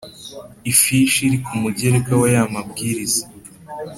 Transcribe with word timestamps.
ifishi 0.71 1.19
iri 1.27 1.37
ku 1.45 1.51
mugereka 1.61 2.11
w 2.21 2.21
aya 2.29 2.43
mabwiriza 2.53 3.23